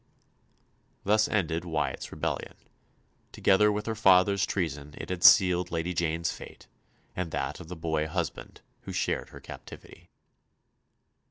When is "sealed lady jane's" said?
5.23-6.31